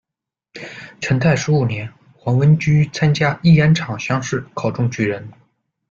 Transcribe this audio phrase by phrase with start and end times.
[0.99, 5.31] 成泰十五年，黄文琚参加乂安场乡试，考中举人。